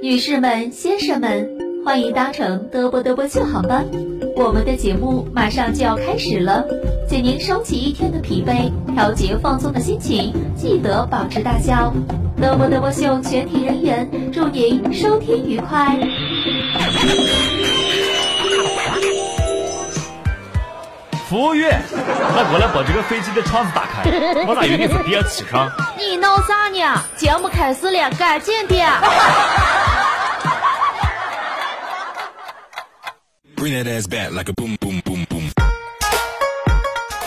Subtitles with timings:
[0.00, 1.50] 女士们、先生们，
[1.84, 3.84] 欢迎搭乘德波德波秀航班，
[4.36, 6.64] 我们的节目马上就要开始了，
[7.08, 11.92] 请您收起一天的疲惫，调节放松的心情，记得保持大笑。
[12.40, 15.98] 德波德波秀全体人员祝您收听愉快。
[21.28, 21.82] 服务员，
[22.32, 24.02] 快过来把这个飞机的窗子打开，
[24.46, 25.70] 我咋有点是第二气缸？
[25.98, 27.02] 你闹啥呢？
[27.18, 28.74] 节目开始了，赶紧的。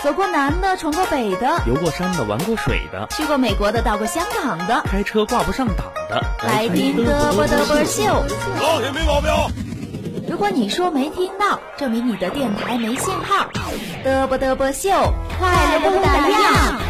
[0.02, 8.04] 走过南的，闯过北的，游过山的，玩过水的，去过美国的，到过香港的，开车挂不上档的，来听嘚啵嘚啵秀。
[8.60, 9.30] 老铁没毛病。
[10.28, 13.46] 如果你说没听到，证明你的电台没信号。
[14.04, 14.90] 嘚啵嘚啵秀，
[15.38, 16.81] 快乐不打烊。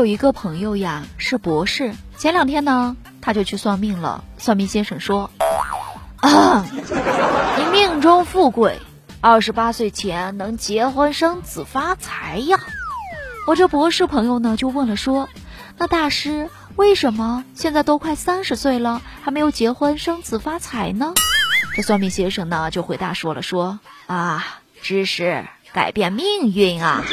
[0.00, 1.92] 有一个朋友呀，是博士。
[2.16, 4.24] 前两天呢，他就去算命了。
[4.38, 5.30] 算命先生说
[6.16, 8.78] ：“啊， 你命中富贵，
[9.20, 12.58] 二十八岁前能结婚生子发财呀。”
[13.46, 15.28] 我这博士朋友呢，就问了说
[15.76, 21.12] ：“那大师，为什么现在都快三十岁了，还没有结婚生子发财呢？”
[21.76, 24.46] 这算命先生呢，就回答说了说：“啊，
[24.80, 27.04] 知识改变命运啊。”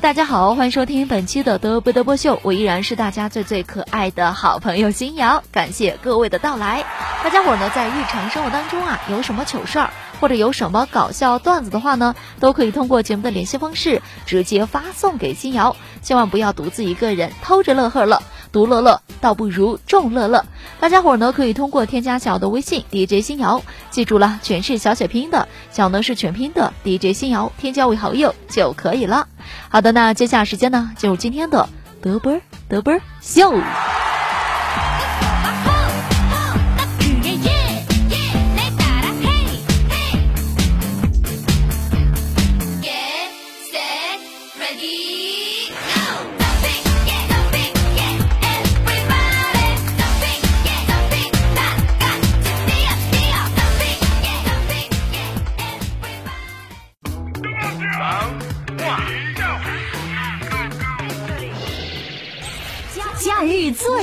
[0.00, 6.84] 大家好，欢迎收听本期的德不德波秀，我依然是大家最最可爱的好朋友新瑶，感谢各位的到来。
[7.22, 18.22] 大家伙呢，在日常生活当中啊，有什么糗事儿，或者有什么搞笑段子的话呢，都可以通过节目的联系方式直接发送给新瑶，千万不要独自一个人偷着乐呵了。
[18.54, 20.46] 独乐乐倒不如众乐乐，
[20.78, 23.60] 大家伙呢可以通过添加小的微信 DJ 新瑶，
[23.90, 29.26] 记住了，全是小写拼音的，小呢是全拼的 DJ 新瑶，添加为好友就可以了。
[29.68, 31.68] 好的，那接下来时间呢，进入今天的
[32.00, 33.52] 德波德波秀。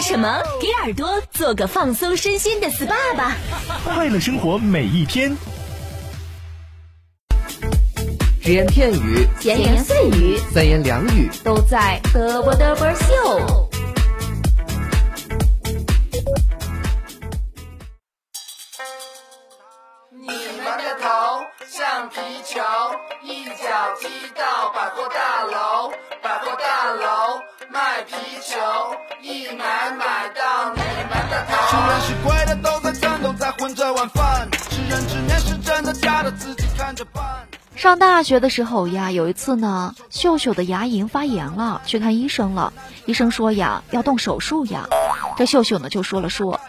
[0.02, 0.42] 什么？
[0.60, 3.38] 给耳朵做个放松身心的 SPA 吧！
[3.84, 5.38] 快乐生活每一天。
[8.42, 13.70] 只言片语，闲言碎语，三言两语，都在嘚啵嘚啵秀。
[20.12, 22.60] 你们的头像皮球，
[23.24, 25.92] 一脚踢到百货大楼，
[26.24, 27.40] 百货大楼
[27.70, 28.58] 卖皮球，
[29.24, 31.54] 一买买到你们的头。
[31.68, 34.50] 是人是鬼的都在战斗，在混着晚饭。
[34.72, 37.24] 是人之念是真的假的，自己看着办。
[37.76, 42.74] 上大学的时候呀，有一次呢，秀秀的牙龈发炎了，去看医生了。
[43.06, 44.88] 医生说呀，要动手术呀。
[45.38, 46.60] 这秀秀呢就说了说，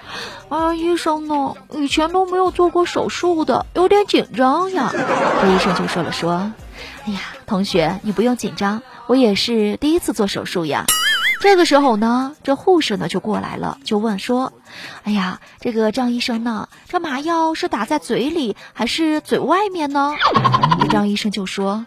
[0.51, 4.91] 啊，医生呢，以前都没有做过手术的，有点紧张呀。
[4.93, 6.53] 这医生就说了说，
[7.07, 10.85] 哎呀，同学，你不用紧张，我也是第一次做手术呀。
[11.43, 14.53] 这个时候呢，这护士呢就过来了，就问说
[15.03, 20.15] ：“哎呀，这个张医生呢，这麻药是打在嘴里还是嘴外面呢？”
[20.89, 21.85] 张医生就说：“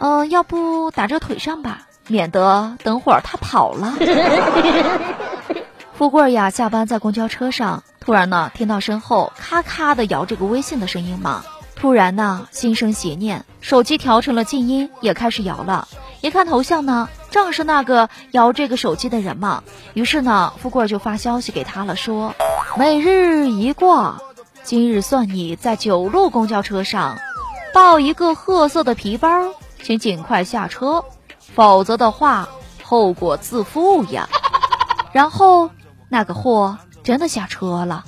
[0.00, 3.94] 嗯，要不打这腿上吧，免得等会儿他跑了。
[5.92, 11.44] ”富贵呀，下班在公交车上，突然呢听到身后咔咔的摇这个微信的声音嘛，
[11.76, 15.86] 突然呢心生邪念，手机调成了静音，也开始摇了。
[16.20, 17.08] 一看头像呢。
[17.30, 19.62] 正是那个摇这个手机的人嘛，
[19.92, 22.34] 于是呢，富贵就发消息给他了，说
[22.78, 24.22] ：“每日一卦，
[24.64, 27.18] 今日算你在九路公交车上
[27.74, 29.28] 抱一个褐色的皮包，
[29.82, 31.04] 请尽快下车，
[31.54, 32.48] 否则的话，
[32.82, 34.26] 后果自负呀。”
[35.12, 35.70] 然后
[36.08, 38.06] 那个货真的下车了。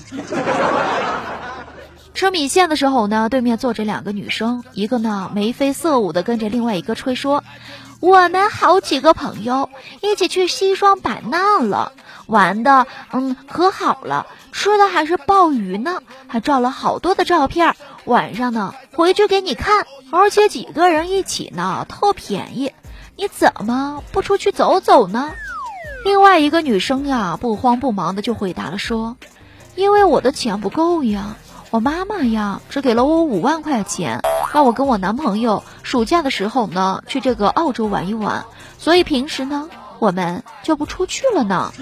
[2.14, 7.44] 吃米线的时候呢，对面坐着两个女生，一个呢眉飞色舞的跟着另外一个吹说
[8.00, 9.68] ：“我们好几个朋友
[10.00, 11.92] 一起去西双版纳了，
[12.26, 17.76] 玩的嗯可好了，吃的还是鲍鱼呢，还照了好多的照片，
[18.06, 22.72] 晚上呢回去给你看，而且几个人一起呢特便宜，
[23.16, 25.30] 你怎么不出去走走呢？”
[26.02, 29.18] 另外一个女生呀，不慌不忙的就回答了说
[29.76, 31.36] ：“因为我的钱不够呀。”
[31.70, 38.44] 我妈妈呀，只给了我五万块钱，那我跟我男朋友暑假的时候呢，去这个澳洲玩一玩。
[38.78, 39.68] 所以平时呢，
[39.98, 41.72] 我们就不出去了呢。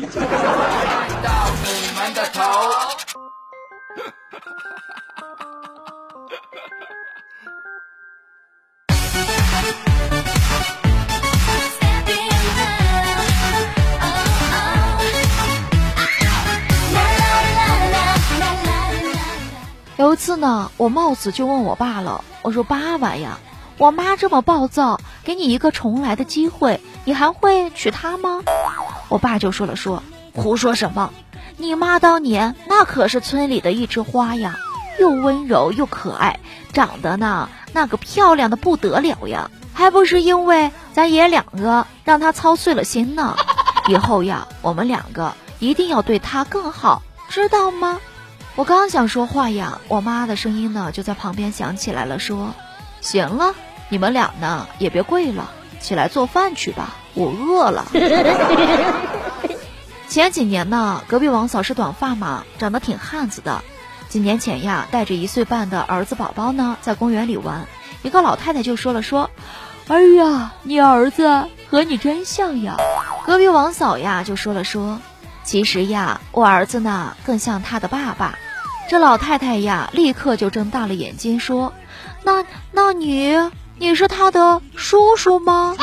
[20.19, 23.39] 次呢，我冒死就问我爸了，我说：“爸爸呀，
[23.79, 28.43] 我妈这么暴躁，给你一个重来的机会，你还会娶她吗？”
[29.09, 30.03] 我爸就说了：“说
[30.35, 31.11] 胡说什么？
[31.57, 34.57] 你妈当年那可是村里的一枝花呀，
[34.99, 36.39] 又温柔又可爱，
[36.73, 43.37] 长得呢那个漂亮的不得了呀，还不是因为咱爷两个让她操碎了心呢。
[43.87, 47.99] 以后呀，我们两个一定要对她更好，知道吗？”
[48.59, 52.57] 我刚想说话呀，我妈的声音呢就在旁边响起来了，说
[53.01, 53.55] ：“行了，
[53.89, 57.87] 你们俩呢也别跪了，起来做饭去吧，我饿了。
[60.11, 63.63] ”前几年呢，隔壁王嫂是短发嘛，长得挺汉子的。
[64.09, 67.65] 几年前呀，带着一岁半的儿子宝宝呢，在公园里玩，
[68.03, 69.31] 一个老太太就说了：“说，
[69.87, 72.77] 哎呀，你儿子和你真像呀。”
[73.25, 74.99] 隔壁王嫂呀就说了：“说，
[75.45, 78.37] 其实呀，我儿子呢更像他的爸爸。”
[78.89, 81.75] 这老太太呀，立刻就睁大了眼睛说
[82.25, 83.37] ：“那那你
[83.77, 85.77] 你是他的叔叔吗？”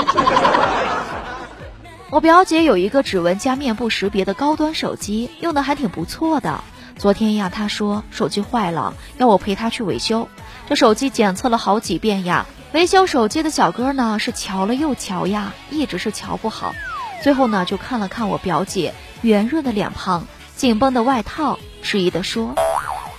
[2.10, 6.63] 我表姐有一个指纹加面部识别的高端手机，用的还挺不错的。
[6.98, 10.28] 昨天呀，她说手机坏了，要我陪她去维修。
[10.68, 16.74] 这手机检测了好几遍呀，维修手机的小哥呢是瞧了又瞧呀，一直是瞧不好。
[17.22, 20.25] 最后呢，就看了看我表姐圆润的脸庞、
[20.56, 22.56] 紧绷的外套，迟疑的说。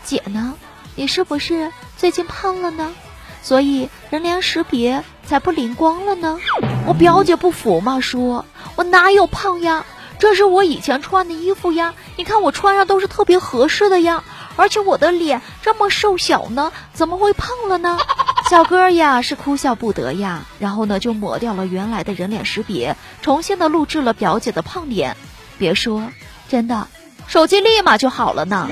[0.07, 0.55] 姐呢？
[0.95, 2.95] 你是不是最近胖了呢？
[3.43, 6.39] 所以人脸识别才不灵光了呢？
[6.87, 9.85] 我表姐不服嘛，说我哪有胖呀？
[10.19, 14.25] 这是我以前穿的衣服呀，你看我穿上都是特别合适的呀。
[14.57, 17.99] 而且我的脸这么瘦小呢，怎么会胖了呢？
[18.49, 25.17] 小哥呀是哭笑不得呀，然后呢就抹掉了原来的人脸识别，重新的录制了表姐的胖脸。
[25.59, 26.11] 别说，
[26.49, 26.87] 真的。
[27.29, 28.69] 手机立马就好了呢，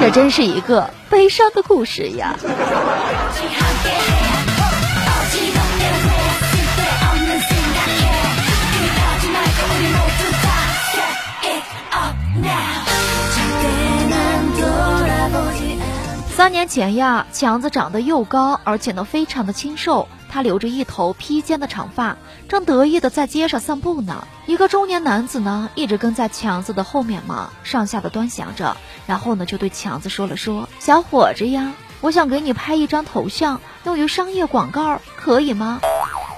[0.00, 2.34] 这真是一个悲伤的故事呀。
[16.34, 20.08] 三年前呀，强子长得又高，而且呢非常的清瘦。
[20.32, 22.16] 他留着一头披肩的长发，
[22.48, 24.26] 正得意的在街上散步呢。
[24.46, 35.80] 一个中年男子呢，一直跟在强子的后面嘛，上下的端详着，然后呢，就对强子说了说：“小伙子呀，我想给你拍一张头像，用于商业广告，可以吗？”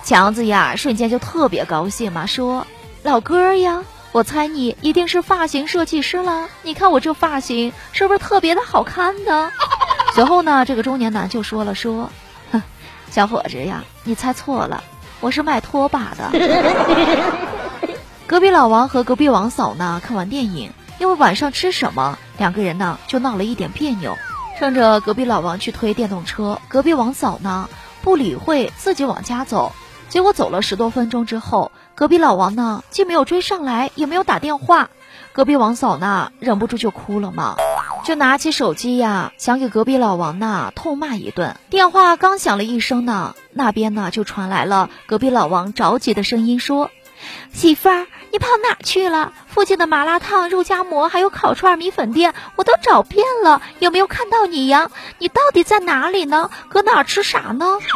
[0.03, 2.67] 强子呀，瞬间就特别高兴嘛，说
[3.05, 9.53] ：“老哥呀，我猜你一定是发型设计师啦，你看我这发型是不是特别的好看呢？”
[10.17, 12.11] 随后呢，这个中年男就说了说。
[13.15, 14.83] 小伙子呀，你猜错了，
[15.21, 16.33] 我是卖拖把的。
[18.27, 24.17] 隔壁老王和隔壁王嫂呢，看完电影，因为晚上吃什么，两个人呢就闹了一点别扭。
[24.59, 27.69] 趁着隔壁老王去推电动车，隔壁王嫂呢
[28.03, 29.71] 不理会，自己往家走。
[30.09, 34.91] 结果走了十多分钟之后，隔壁老王呢既没有追上来，也没有打电话，
[35.33, 37.55] 隔壁王嫂呢忍不住就哭了嘛。
[38.05, 41.57] 就拿起手机呀，想给隔壁老王呢痛骂一顿。
[41.71, 46.91] 电话刚响了一声呢，那边呢就传来了隔壁老王着急的声音说
[47.53, 49.33] ：“媳妇儿，你跑哪去了？
[49.47, 54.91] 附近的麻辣烫、肉夹馍还有烤串、米粉店我都找遍了，有没有看到你呀？
[55.19, 56.51] 你到底在哪里呢？
[56.69, 57.79] 搁哪吃啥呢？”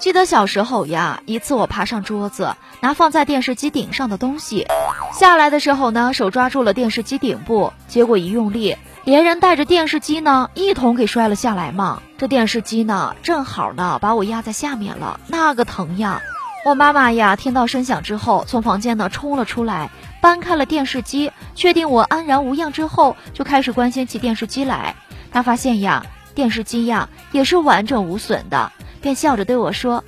[0.00, 4.66] 记得小时候呀，一次我爬上桌子，拿放在电视机顶上的东西，
[5.12, 12.02] 下来的时候呢，手抓住了电视机顶部，结果一用力，连人带着电视机呢一同给摔了下来嘛。
[12.16, 16.22] 这电视机呢，正好呢把我压在下面了，那个疼呀！
[16.64, 19.90] 我妈妈呀，听到声响之后，从房间呢冲了出来，
[20.22, 24.96] 搬开了电视机，确定我安然无恙之后，就开始关心起电视机来。
[25.30, 30.04] 她发现呀，电视机呀也是完整无损的，便笑着对我说：“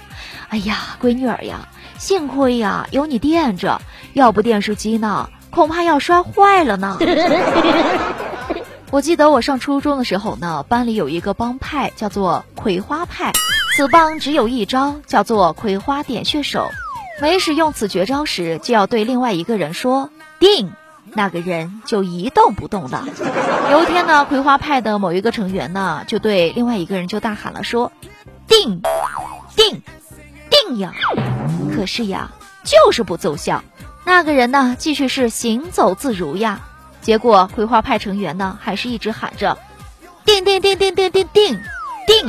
[0.48, 3.80] 哎呀，闺女儿呀，幸亏呀有你垫着，
[4.12, 6.98] 要不电视机呢，恐怕要摔坏了呢。
[8.90, 13.32] ”我记得我上初中的时候呢，班里有一个帮派叫做葵花派，
[13.76, 16.68] 此帮只有一招，叫做葵花点穴手。
[17.20, 20.72] 每使用此绝招时，就要对另外一个人说“定”，
[21.14, 23.04] 那个人就一动不动了。
[23.72, 27.90] 有一天呢，葵花派的某一个成员呢，就对另外一个人就大喊了说
[28.46, 28.82] ：“定，
[29.56, 29.82] 定，
[30.66, 30.92] 定呀！”
[31.74, 32.30] 可是呀，
[32.64, 33.62] 就是不奏效。
[34.04, 36.60] 那个人呢，继续是行走自如呀。
[37.00, 39.58] 结果葵花派成员呢，还是一直喊着
[40.24, 41.60] “定定定定定定定
[42.06, 42.28] 定”。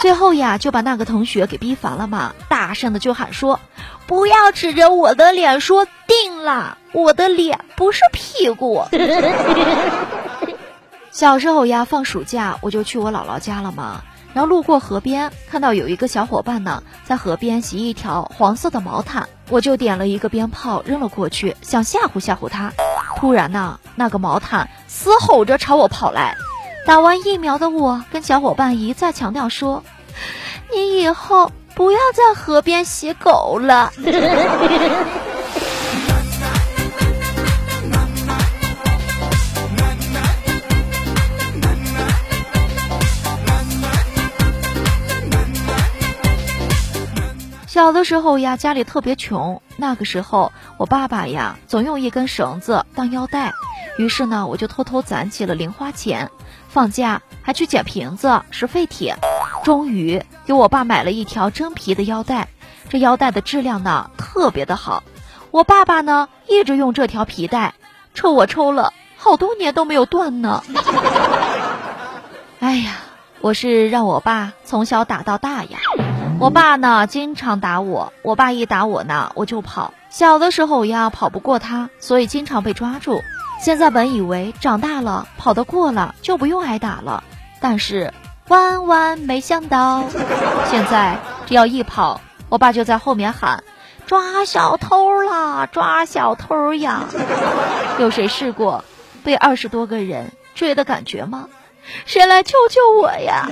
[0.00, 3.60] 最后呀，就把那个同学给逼烦了嘛，大声的就喊说
[4.06, 8.84] ：“不要指着我的脸说定了，我的脸不是屁股。
[11.12, 22.72] ”小时候呀，放暑假我就去我姥姥家了嘛，然后路过河边，看到有一个小伙伴呢在河边洗一条黄色的毛毯，我就点了一个鞭炮扔了过去，想吓唬吓唬他。
[23.16, 26.36] 突然呢，那个毛毯嘶吼着朝我跑来。
[26.86, 29.84] 打完疫苗的我跟小伙伴一再强调说
[30.72, 33.92] ：“你以后不要在河边洗狗了。
[47.80, 53.54] ”小的时候呀，家里特别穷，那个时候我爸爸呀总用一根绳子当腰带，
[53.96, 56.30] 于是呢我就偷偷攒起了零花钱。
[56.68, 59.16] 放假还去捡瓶子拾废铁，
[59.64, 62.48] 终于给我爸买了一条真皮的腰带。
[62.90, 65.02] 这腰带的质量呢特别的好，
[65.50, 67.72] 我爸爸呢一直用这条皮带，
[68.12, 70.62] 抽我抽了好多年都没有断呢。
[72.60, 72.98] 哎呀，
[73.40, 75.78] 我是让我爸从小打到大呀。
[76.40, 79.92] 我爸呢经常打我，我爸一打我呢我就跑。
[80.08, 83.20] 小的时候呀跑不过他，所以经常被抓住。
[83.60, 87.22] 现在本以为长大了跑得过了就不用挨打了，
[87.60, 88.14] 但是
[88.48, 90.04] 万万没想到，
[90.70, 93.62] 现在只要一跑，我爸就在后面喊
[94.08, 97.04] ：“抓小偷啦，抓小偷呀！”
[98.00, 98.82] 有谁试过
[99.22, 101.50] 被二十多个人追的感觉吗？
[102.06, 103.50] 谁来救救我呀？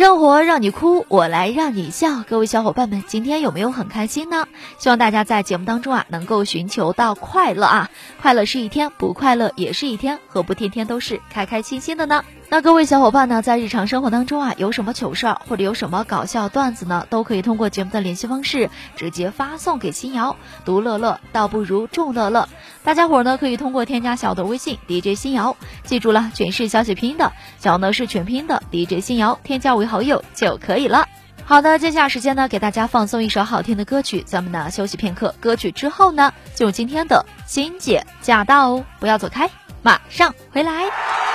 [0.00, 2.22] 生活让你哭，我来让你笑。
[2.26, 4.48] 各位小伙伴们，今天有没有很开心呢？
[4.78, 7.90] 希望大家在节目当中啊，能够寻求到快乐啊！
[8.22, 12.24] 快乐是一天，不快乐也是一天，何不天天都是开开心心的呢？
[12.52, 20.34] 那各位小伙伴呢，在日常生活当中啊，有什么糗事儿或者有什么搞笑段子呢，都可以通过节目的联系方式直接发送给新瑶。
[20.64, 22.48] 独乐乐倒不如众乐乐，
[22.82, 27.30] 大家伙儿呢可以通过添加小的微信 DJ 新瑶，记住了，全是小写拼音的，
[27.60, 31.06] 小呢是全拼的 DJ 新瑶，添加为好友就可以了。
[31.44, 39.48] 好的，接下来时间呢，给大家放送一首好听的歌曲，咱们呢休息片刻，歌曲之后呢，就今天的欣姐驾到哦，不要走开，
[39.82, 41.29] 马上回来。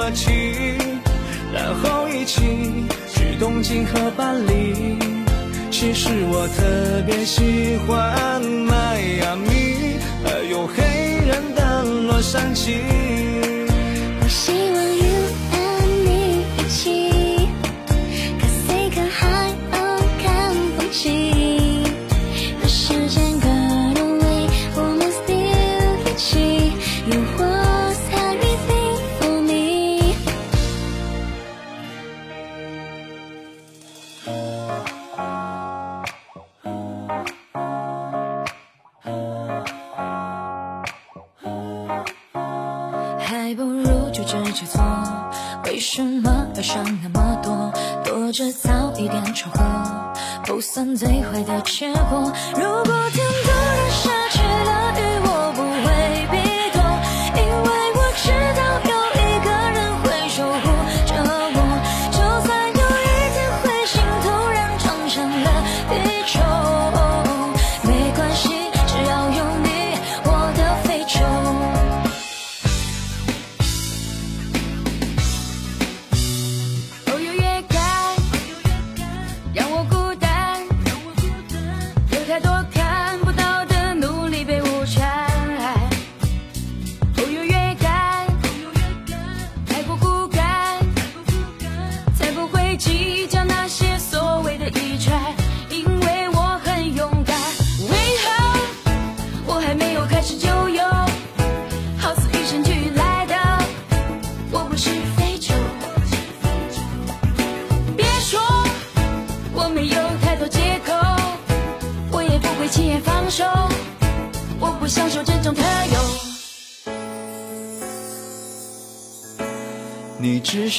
[0.00, 0.78] 的土耳其，
[1.52, 4.96] 然后一起去东京和巴黎。
[5.70, 10.82] 其实我特别喜欢迈阿密，还有黑
[11.26, 13.29] 人的洛杉矶。
[51.54, 52.32] 的结果。
[52.54, 53.39] 如果天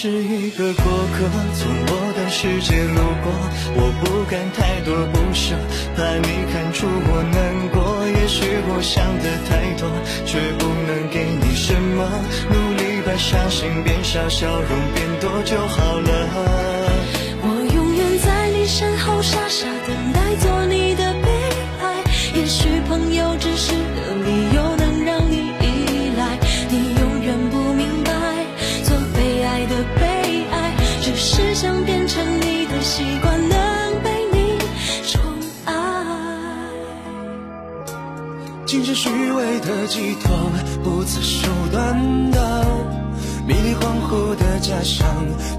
[0.02, 3.32] 是一个过客，从我的世界路过。
[3.76, 5.54] 我不敢太多不舍，
[5.96, 8.10] 怕你看出我难过。
[8.10, 9.88] 也许我想的太多，
[10.26, 12.10] 却不能给你什么。
[12.50, 16.51] 努力把伤心变少，笑容变多就好了。
[38.72, 40.34] 尽是虚伪的寄托，
[40.82, 42.66] 不择手段的
[43.46, 45.06] 迷离恍惚的假象，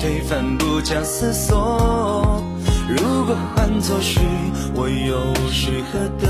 [0.00, 2.42] 推翻不假思索。
[2.88, 4.18] 如果换作是
[4.74, 6.26] 我，又是何德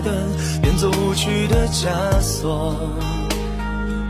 [0.00, 0.26] 的
[0.62, 2.76] 变作无趣的枷锁？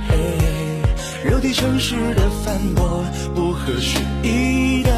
[0.09, 3.03] 嘿，肉体诚实的反驳，
[3.35, 4.91] 不合时宜的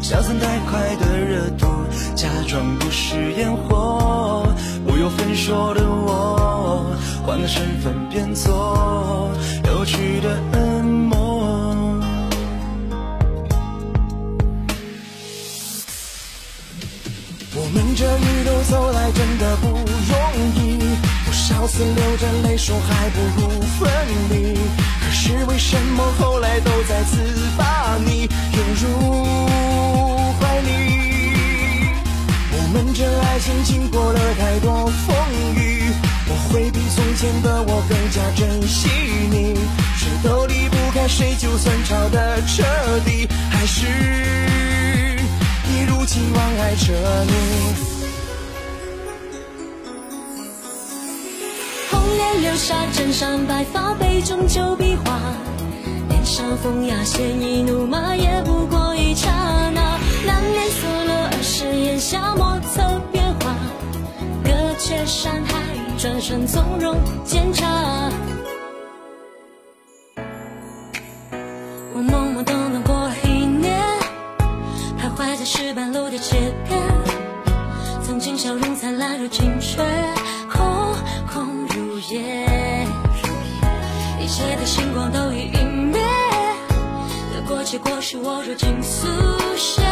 [0.00, 1.66] 消散太快的热度，
[2.14, 4.48] 假装不是烟火。
[4.86, 9.30] 不由分说的我，换个身份变作
[9.64, 12.00] 有趣的恶魔。
[17.54, 20.14] 我们这一路走来真的不容
[20.56, 20.78] 易，
[21.24, 23.90] 多少次流着泪说还不如分
[24.30, 24.58] 离。
[25.00, 27.16] 可是为什么后来都再次
[27.56, 29.36] 把你拥入
[30.40, 31.11] 怀里？
[32.74, 35.14] 我们这爱情经过了太多风
[35.56, 35.92] 雨，
[36.26, 38.88] 我会比从前的我更加珍惜
[39.30, 39.54] 你。
[39.94, 42.62] 谁都离不开谁，就算吵得彻
[43.04, 43.84] 底，还是
[45.68, 46.94] 一如既往爱着
[47.26, 47.32] 你。
[51.90, 55.20] 红颜流沙枕上白发，杯中酒比划，
[56.08, 59.28] 脸上风雅鲜衣怒马，也不过一刹
[59.74, 60.70] 那，难免
[61.52, 62.52] 涩了儿时檐下莫。
[65.04, 65.58] 山海，
[65.98, 68.10] 转身从容检查。
[71.92, 73.82] 我懵懵懂懂过了一年，
[74.96, 76.80] 徘徊在石板路的街边。
[78.02, 79.76] 曾经笑容灿烂如今却
[80.48, 80.94] 空
[81.32, 82.86] 空如也，
[84.20, 86.00] 一切的星光都已陨灭。
[87.34, 89.08] 得过且过是我如今速
[89.56, 89.82] 写。